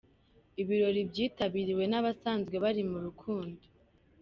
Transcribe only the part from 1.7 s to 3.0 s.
n’abasanzwe bari mu